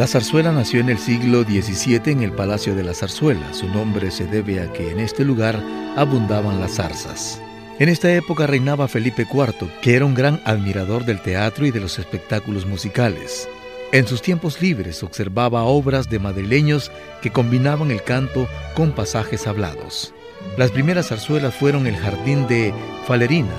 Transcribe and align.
La 0.00 0.06
zarzuela 0.06 0.50
nació 0.50 0.80
en 0.80 0.88
el 0.88 0.96
siglo 0.96 1.42
XVII 1.42 2.00
en 2.06 2.22
el 2.22 2.32
Palacio 2.32 2.74
de 2.74 2.82
la 2.82 2.94
Zarzuela. 2.94 3.52
Su 3.52 3.68
nombre 3.68 4.10
se 4.10 4.24
debe 4.24 4.58
a 4.62 4.72
que 4.72 4.90
en 4.90 4.98
este 4.98 5.26
lugar 5.26 5.62
abundaban 5.94 6.58
las 6.58 6.76
zarzas. 6.76 7.38
En 7.78 7.90
esta 7.90 8.10
época 8.10 8.46
reinaba 8.46 8.88
Felipe 8.88 9.26
IV, 9.30 9.68
que 9.82 9.96
era 9.96 10.06
un 10.06 10.14
gran 10.14 10.40
admirador 10.46 11.04
del 11.04 11.20
teatro 11.20 11.66
y 11.66 11.70
de 11.70 11.80
los 11.80 11.98
espectáculos 11.98 12.64
musicales. 12.64 13.46
En 13.92 14.06
sus 14.06 14.22
tiempos 14.22 14.62
libres 14.62 15.02
observaba 15.02 15.64
obras 15.64 16.08
de 16.08 16.18
madrileños 16.18 16.90
que 17.20 17.30
combinaban 17.30 17.90
el 17.90 18.02
canto 18.02 18.48
con 18.74 18.92
pasajes 18.92 19.46
hablados. 19.46 20.14
Las 20.56 20.70
primeras 20.70 21.08
zarzuelas 21.08 21.54
fueron 21.54 21.86
El 21.86 21.98
Jardín 21.98 22.46
de 22.48 22.72
Falerina, 23.06 23.52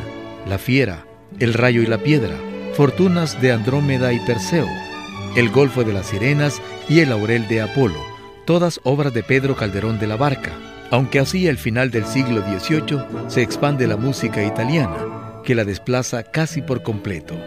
La 0.47 0.57
Fiera, 0.57 1.05
El 1.37 1.53
Rayo 1.53 1.83
y 1.83 1.85
la 1.85 1.99
Piedra, 1.99 2.33
Fortunas 2.73 3.39
de 3.43 3.51
Andrómeda 3.51 4.11
y 4.11 4.19
Perseo, 4.21 4.65
el 5.35 5.49
Golfo 5.49 5.83
de 5.83 5.93
las 5.93 6.07
Sirenas 6.07 6.61
y 6.89 6.99
El 6.99 7.09
Laurel 7.09 7.47
de 7.47 7.61
Apolo, 7.61 8.03
todas 8.45 8.81
obras 8.83 9.13
de 9.13 9.23
Pedro 9.23 9.55
Calderón 9.55 9.97
de 9.97 10.07
la 10.07 10.17
Barca. 10.17 10.51
Aunque 10.91 11.19
así 11.19 11.47
al 11.47 11.57
final 11.57 11.89
del 11.89 12.05
siglo 12.05 12.41
XVIII 12.41 13.29
se 13.29 13.41
expande 13.41 13.87
la 13.87 13.95
música 13.95 14.43
italiana, 14.43 15.41
que 15.45 15.55
la 15.55 15.63
desplaza 15.63 16.23
casi 16.23 16.61
por 16.61 16.83
completo. 16.83 17.39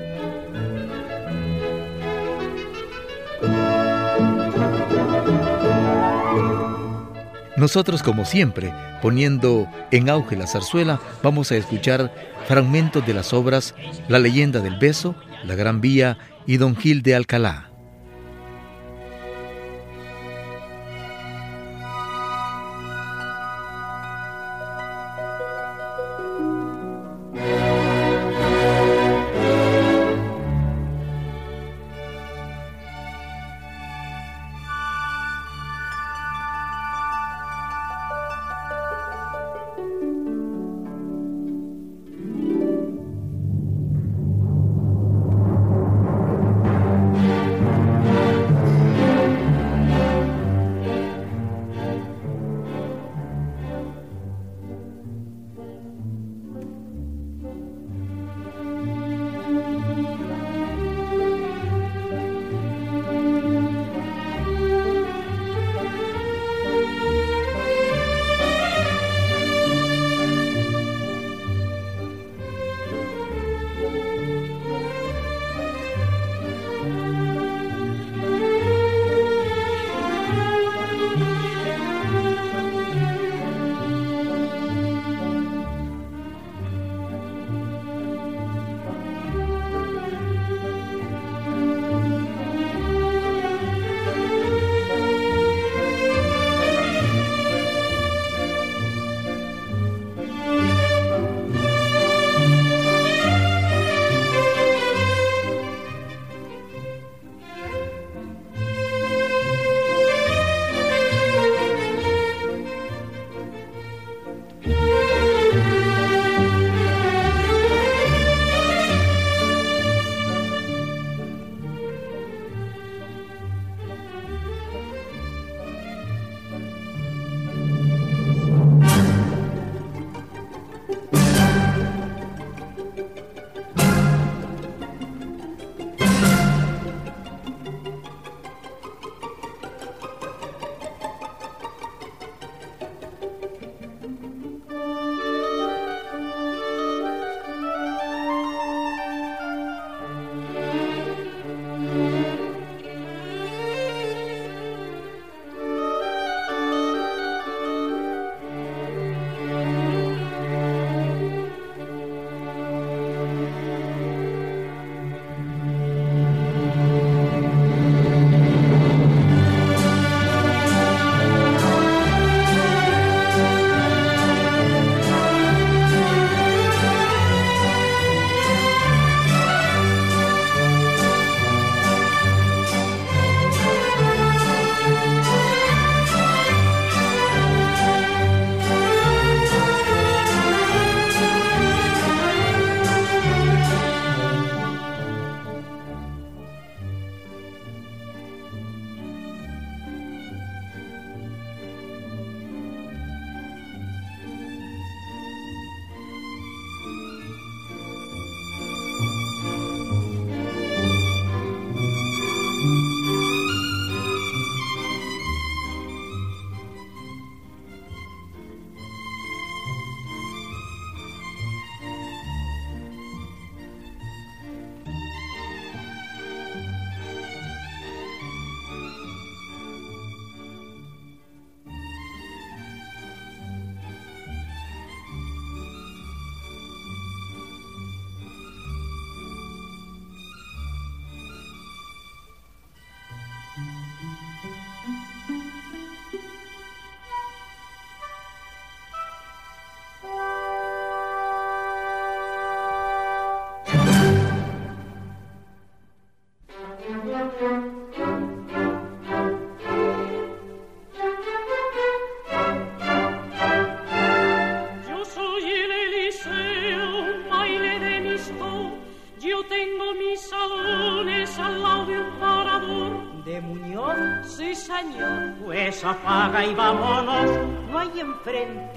Nosotros, 7.56 8.03
como 8.03 8.25
siempre, 8.25 8.73
poniendo 9.03 9.69
en 9.91 10.09
auge 10.09 10.37
la 10.37 10.47
zarzuela, 10.47 11.00
vamos 11.23 11.53
a 11.53 11.56
escuchar 11.56 12.12
fragmentos 12.49 13.06
de 13.06 13.15
las 13.15 13.33
obras 13.33 13.75
La 14.09 14.19
leyenda 14.19 14.61
del 14.61 14.77
beso, 14.78 15.15
La 15.44 15.55
Gran 15.55 15.81
Vía 15.81 16.19
y 16.47 16.56
Don 16.56 16.77
Gil 16.77 17.03
de 17.03 17.15
Alcalá. 17.15 17.74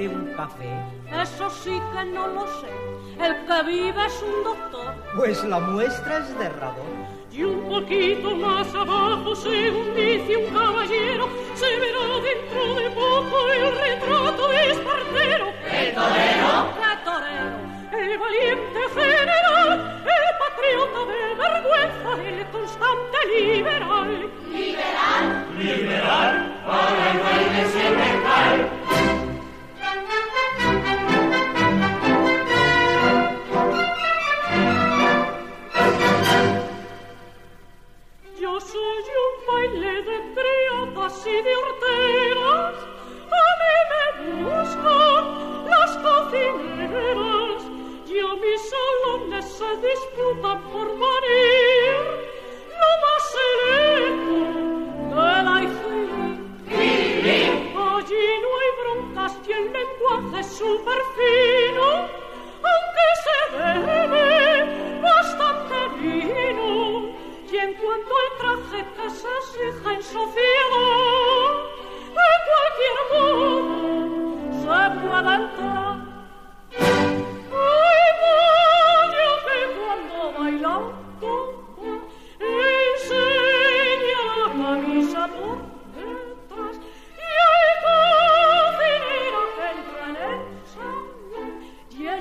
un 0.06 0.34
café? 0.36 0.70
Eso 1.12 1.50
sí 1.50 1.82
que 1.94 2.06
no 2.06 2.28
lo 2.28 2.46
sé. 2.62 2.68
El 3.20 3.34
que 3.48 3.64
vive 3.64 4.06
es 4.06 4.22
un 4.22 4.44
doctor. 4.44 4.94
Pues 5.16 5.44
la 5.44 5.60
muestra 5.60 6.20
es 6.20 6.38
de 6.38 6.50
radón. 6.50 7.08
Y 7.32 7.44
un 7.44 7.68
poquito 7.68 8.36
más 8.36 8.74
abajo, 8.76 9.36
según 9.36 9.96
dice 9.96 10.38
un 10.38 10.54
caballero, 10.54 11.28
se 11.56 11.80
verá 11.80 12.06
dentro 12.22 12.76
de 12.76 12.90
poco 12.92 13.48
el 13.50 13.76
retrato. 13.76 14.17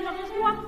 Jean-François 0.07 0.66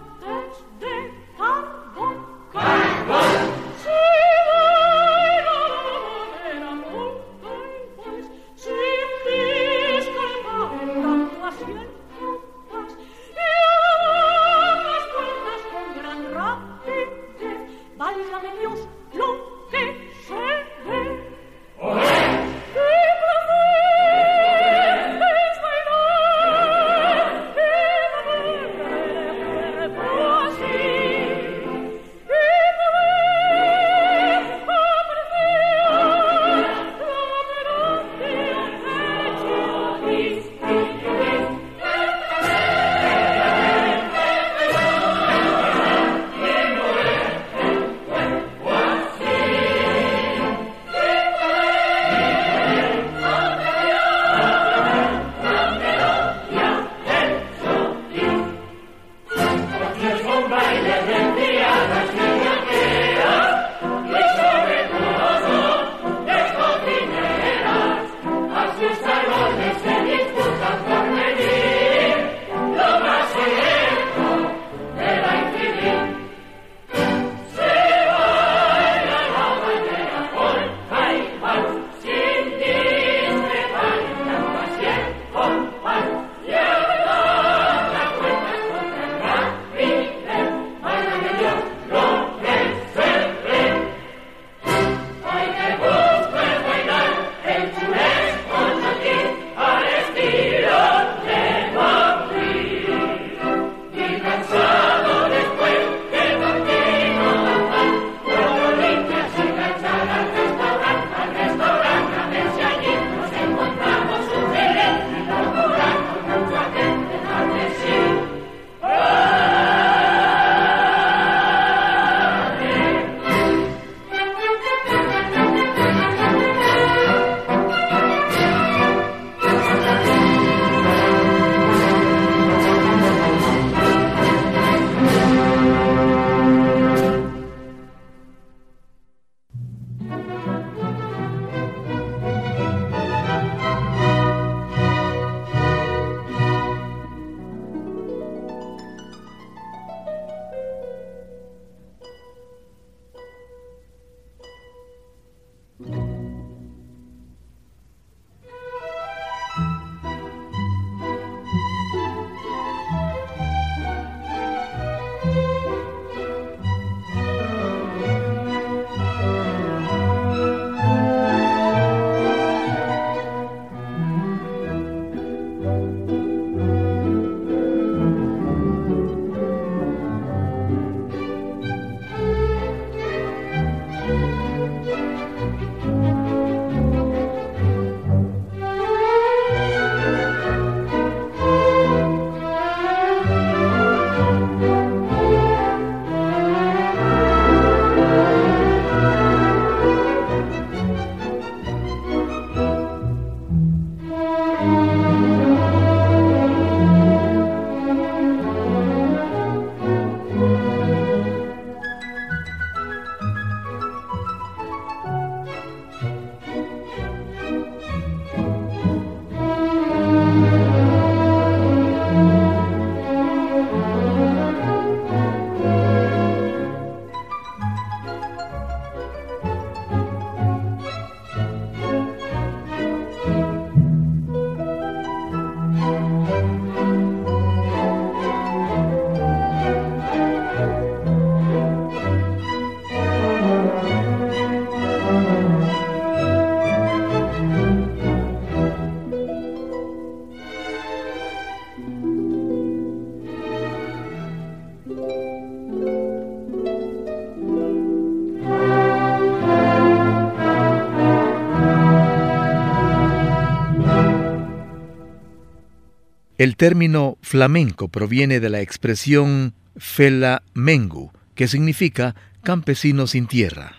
El 266.40 266.56
término 266.56 267.18
flamenco 267.22 267.90
proviene 267.90 268.40
de 268.40 268.50
la 268.50 268.62
expresión 268.62 269.54
fela 269.76 270.42
mengu, 270.54 271.12
que 271.36 271.50
significa 271.50 272.16
campesino 272.44 273.08
sin 273.08 273.28
tierra. 273.28 273.74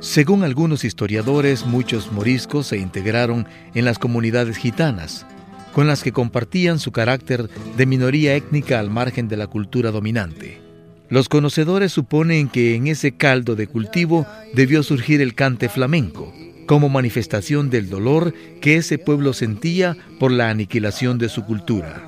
Según 0.00 0.42
algunos 0.42 0.82
historiadores, 0.82 1.66
muchos 1.66 2.10
moriscos 2.10 2.66
se 2.66 2.78
integraron 2.78 3.46
en 3.76 3.84
las 3.84 4.00
comunidades 4.00 4.56
gitanas, 4.56 5.24
con 5.72 5.86
las 5.86 6.02
que 6.02 6.10
compartían 6.10 6.80
su 6.80 6.90
carácter 6.90 7.48
de 7.76 7.86
minoría 7.86 8.34
étnica 8.34 8.80
al 8.80 8.90
margen 8.90 9.28
de 9.28 9.36
la 9.36 9.46
cultura 9.46 9.92
dominante. 9.92 10.60
Los 11.10 11.28
conocedores 11.28 11.92
suponen 11.92 12.48
que 12.48 12.74
en 12.74 12.88
ese 12.88 13.12
caldo 13.12 13.54
de 13.54 13.68
cultivo 13.68 14.26
debió 14.52 14.82
surgir 14.82 15.20
el 15.20 15.36
cante 15.36 15.68
flamenco, 15.68 16.34
como 16.68 16.90
manifestación 16.90 17.70
del 17.70 17.88
dolor 17.88 18.34
que 18.60 18.76
ese 18.76 18.98
pueblo 18.98 19.32
sentía 19.32 19.96
por 20.20 20.30
la 20.30 20.50
aniquilación 20.50 21.16
de 21.16 21.30
su 21.30 21.44
cultura. 21.46 22.04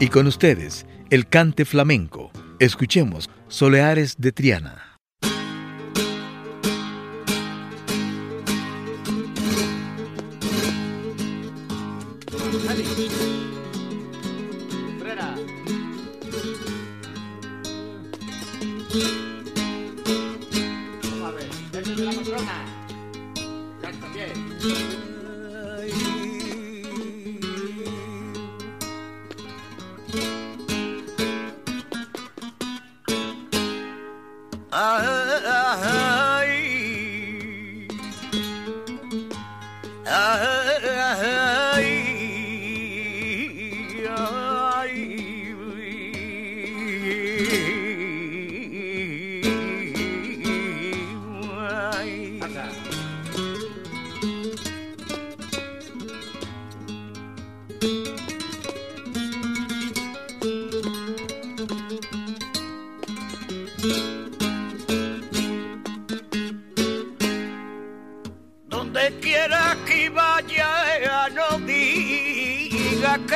Y 0.00 0.08
con 0.08 0.26
ustedes, 0.26 0.86
el 1.08 1.28
cante 1.28 1.64
flamenco. 1.64 2.32
Escuchemos 2.58 3.30
Soleares 3.46 4.16
de 4.18 4.32
Triana. 4.32 4.93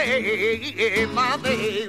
Que 0.04 1.06
madre 1.12 1.88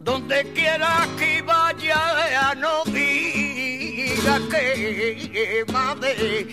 Donde 0.00 0.44
quiera 0.54 1.06
que 1.18 1.42
vaya, 1.42 2.54
no 2.56 2.84
diga 2.84 4.38
que 4.50 5.64
madre 5.70 6.46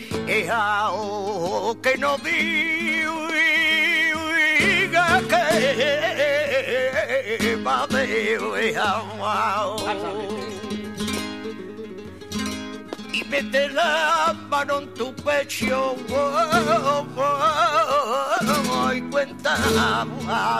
que 1.81 1.97
no 1.97 2.17
diga 2.17 2.90
y 13.13 13.23
mete 13.25 13.69
la 13.69 14.35
mano 14.49 14.81
tu 14.89 15.13
pecho 15.15 15.95
y 18.93 19.01
cuenta 19.09 19.57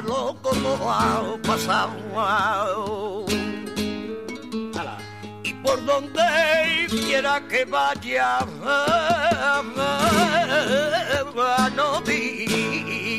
lo 0.05 0.35
como 0.41 0.91
ha 0.91 1.37
pasado 1.43 3.25
y 5.43 5.53
por 5.55 5.85
donde 5.85 6.87
quiera 6.89 7.41
que 7.49 7.65
vaya 7.65 8.39
no 11.75 12.01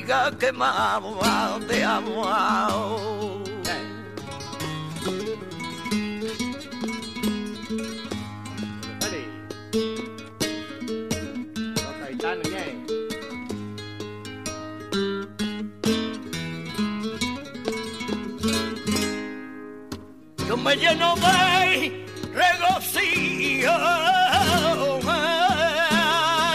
diga 0.02 0.30
que 0.38 0.52
mamá 0.52 1.58
te 1.68 1.84
me 20.62 20.76
lleno 20.76 21.14
de 21.16 22.06
regocijo 22.34 23.72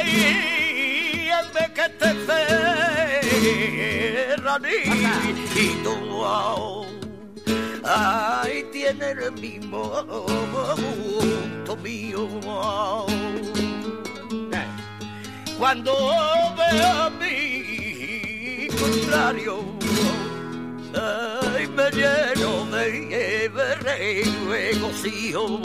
y 0.06 1.30
tú 5.84 6.26
ay 7.84 8.66
tiene 8.72 9.12
el 9.12 9.32
mismo 9.34 10.04
gusto 10.06 11.76
mío. 11.78 12.28
Cuando 15.58 15.92
ve 16.58 16.84
a 16.84 17.10
mi 17.20 18.68
contrario 18.68 19.64
ay 20.94 21.68
me 21.68 21.90
lleno 21.92 22.66
de 22.66 23.50
regocijo 24.48 25.60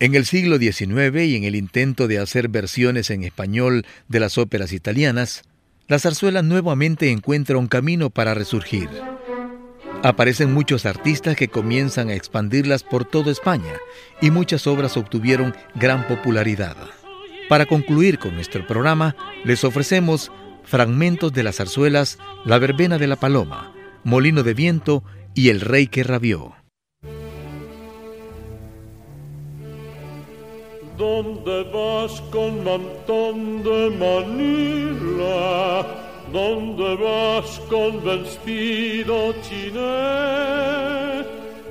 En 0.00 0.14
el 0.14 0.26
siglo 0.26 0.58
XIX 0.58 1.24
y 1.24 1.36
en 1.36 1.44
el 1.44 1.54
intento 1.54 2.08
de 2.08 2.18
hacer 2.18 2.48
versiones 2.48 3.10
en 3.10 3.22
español 3.22 3.86
de 4.08 4.20
las 4.20 4.38
óperas 4.38 4.72
italianas, 4.72 5.42
la 5.86 5.98
zarzuela 5.98 6.42
nuevamente 6.42 7.10
encuentra 7.10 7.58
un 7.58 7.68
camino 7.68 8.10
para 8.10 8.34
resurgir. 8.34 8.88
Aparecen 10.02 10.52
muchos 10.52 10.84
artistas 10.84 11.36
que 11.36 11.48
comienzan 11.48 12.08
a 12.08 12.14
expandirlas 12.14 12.82
por 12.82 13.04
toda 13.04 13.30
España 13.30 13.72
y 14.20 14.30
muchas 14.30 14.66
obras 14.66 14.96
obtuvieron 14.96 15.54
gran 15.74 16.06
popularidad. 16.08 16.76
Para 17.48 17.66
concluir 17.66 18.18
con 18.18 18.34
nuestro 18.34 18.66
programa, 18.66 19.14
les 19.44 19.62
ofrecemos 19.62 20.32
fragmentos 20.64 21.32
de 21.32 21.42
las 21.42 21.56
zarzuelas 21.56 22.18
La 22.44 22.58
verbena 22.58 22.98
de 22.98 23.06
la 23.06 23.16
paloma, 23.16 23.72
Molino 24.02 24.42
de 24.42 24.54
viento 24.54 25.04
y 25.34 25.50
El 25.50 25.60
rey 25.60 25.86
que 25.86 26.02
rabió. 26.02 26.63
¿Dónde 30.96 31.64
vas 31.72 32.20
con 32.30 32.62
mantón 32.62 33.64
de 33.64 33.90
Manila? 33.98 35.84
¿Dónde 36.32 36.94
vas 36.94 37.60
con 37.68 38.04
vestido 38.04 39.34
chiné? 39.42 39.80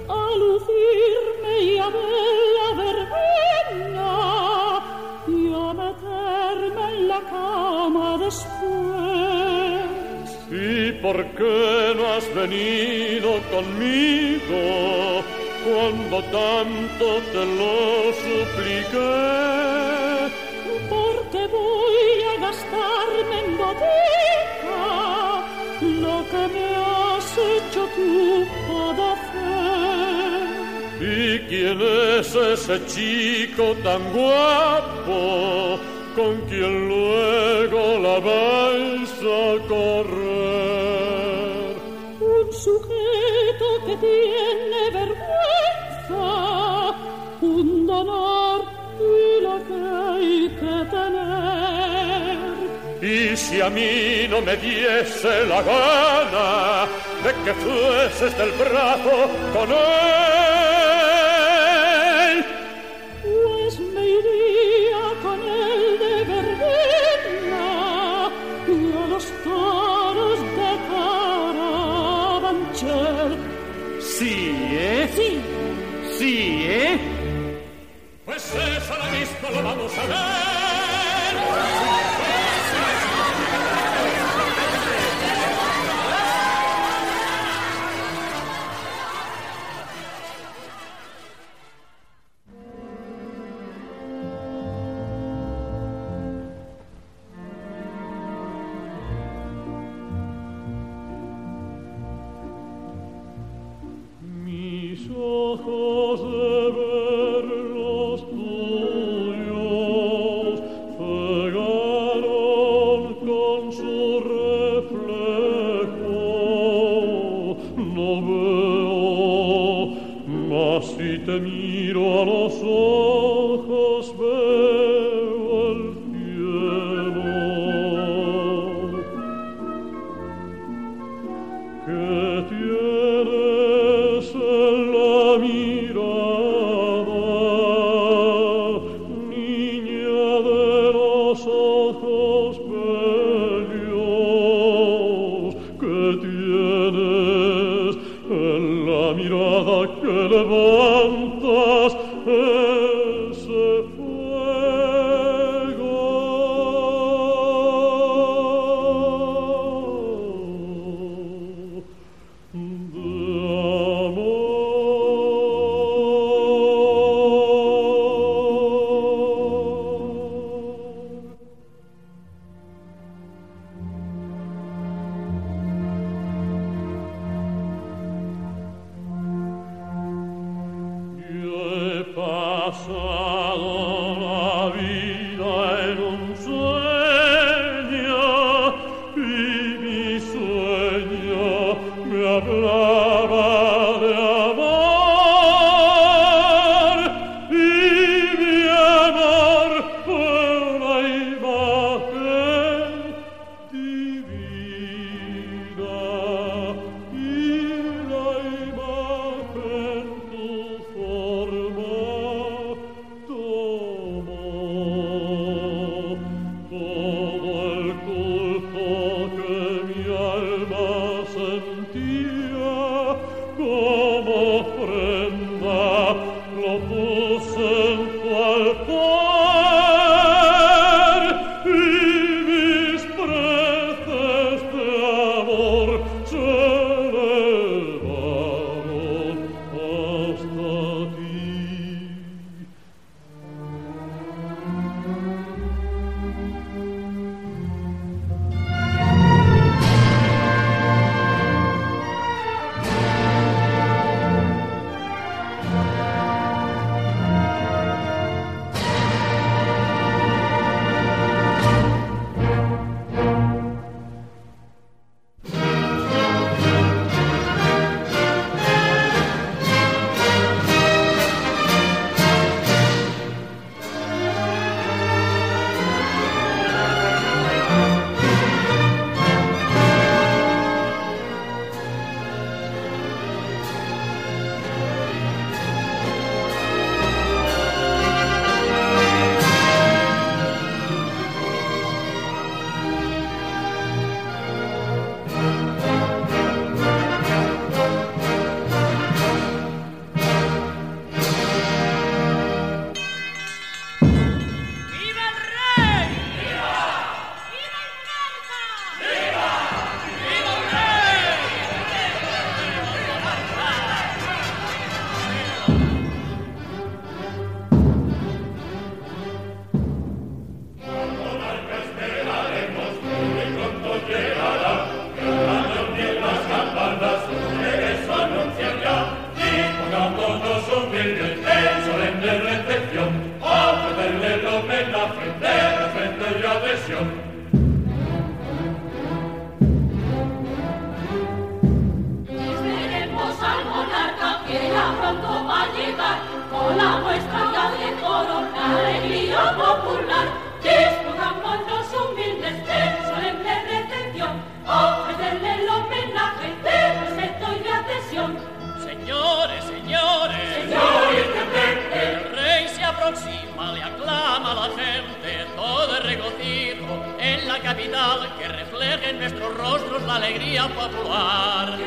A 0.09 0.29
lucirme 0.41 1.53
y 1.61 1.77
a 1.77 1.87
ver 1.87 2.35
la 2.57 2.67
verbena 2.83 4.11
y 5.27 5.53
a 5.53 5.73
meterme 5.73 6.83
en 6.93 7.07
la 7.07 7.21
cama 7.21 8.17
después. 8.17 8.63
¿Y 10.51 10.91
por 11.01 11.17
qué 11.37 11.93
no 11.95 12.03
has 12.13 12.27
venido 12.35 13.39
conmigo? 13.53 15.23
cuando 15.65 16.17
tanto 16.23 17.05
te 17.31 17.43
lo 17.59 18.13
supliqué. 18.23 19.13
Porque 20.89 21.41
voy 21.47 22.23
a 22.31 22.35
gastarme 22.41 23.35
en 23.45 23.49
botica 23.57 24.83
lo 25.81 26.17
que 26.31 26.43
me 26.53 26.65
has 26.75 27.27
hecho 27.37 27.81
tú 27.95 28.11
padecer. 28.67 29.83
¿Y 31.01 31.39
quién 31.49 31.77
es 31.81 32.29
ese 32.35 32.75
chico 32.85 33.65
tan 33.83 34.01
guapo 34.13 35.79
con 36.15 36.41
quien 36.47 36.87
luego 36.87 37.99
la 37.99 38.19
vais 38.19 39.11
a 39.19 39.67
correr? 39.67 40.63
Un 42.21 42.47
sujeto 42.53 43.65
que 43.85 43.95
tiene 43.97 44.81
vergüenza 44.93 45.12
Y 53.33 53.35
si 53.35 53.59
a 53.61 53.67
mí 53.67 54.27
no 54.29 54.41
me 54.41 54.55
diese 54.57 55.45
la 55.47 55.63
gana 55.63 56.85
de 57.23 57.33
que 57.43 57.51
fueses 57.63 58.37
del 58.37 58.51
brazo 58.51 59.27
con 59.51 59.71
él, 59.71 59.75
pues 63.23 63.79
me 63.79 64.05
iría 64.17 65.05
con 65.23 65.39
él 65.41 65.97
de 66.03 66.15
verbena 66.31 67.65
y 68.67 68.69
a 69.01 69.03
los 69.07 69.25
toros 69.43 70.39
de 70.59 70.71
Carabanchel. 72.37 72.81
Sí, 73.99 74.35
¿eh? 74.73 75.09
Sí. 75.15 75.29
Sí, 76.19 76.35
¿eh? 76.69 76.99
Pues 78.25 78.43
eso 78.53 78.93
la 78.95 79.07
misma 79.09 79.49
lo 79.49 79.63
vamos 79.63 79.91
a 79.97 80.05
ver. 80.05 80.53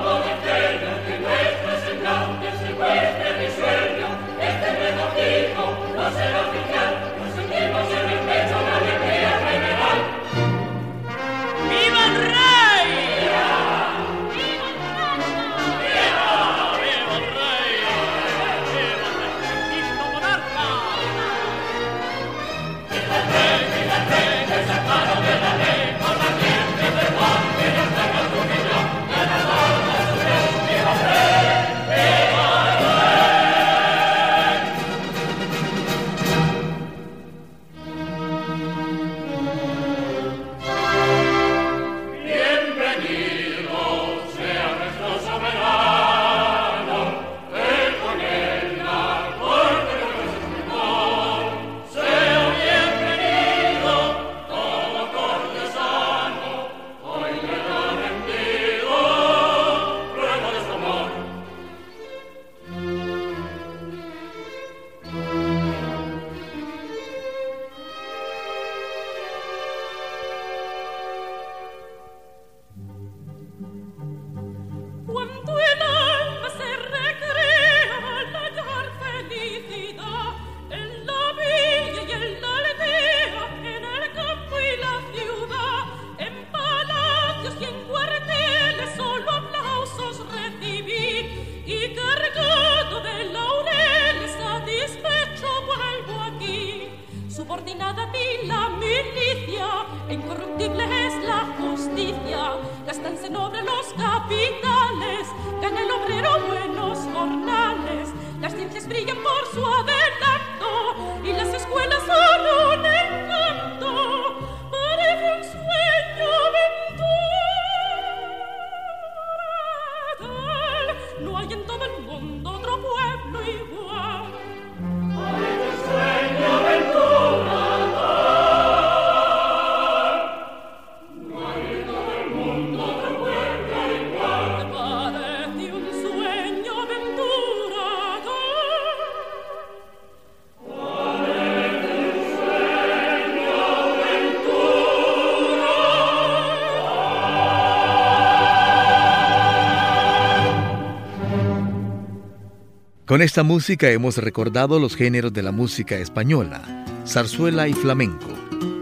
Con 153.17 153.23
esta 153.23 153.41
música 153.41 153.89
hemos 153.89 154.17
recordado 154.17 154.77
los 154.77 154.95
géneros 154.95 155.33
de 155.33 155.41
la 155.41 155.51
música 155.51 155.95
española, 155.95 156.61
zarzuela 157.07 157.67
y 157.67 157.73
flamenco. 157.73 158.27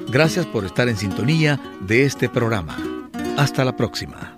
Gracias 0.10 0.45
por 0.45 0.65
estar 0.65 0.89
en 0.89 0.98
sintonía 0.98 1.58
de 1.88 2.04
este 2.04 2.28
programa. 2.28 2.78
Hasta 3.38 3.63
la 3.63 3.78
próxima. 3.78 4.38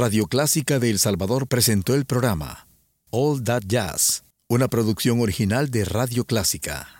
Radio 0.00 0.28
Clásica 0.28 0.78
de 0.78 0.88
El 0.88 0.98
Salvador 0.98 1.46
presentó 1.46 1.94
el 1.94 2.06
programa 2.06 2.66
All 3.10 3.44
That 3.44 3.64
Jazz 3.66 4.24
Una 4.48 4.66
producción 4.66 5.20
original 5.20 5.70
de 5.70 5.84
Radio 5.84 6.24
Clásica. 6.24 6.99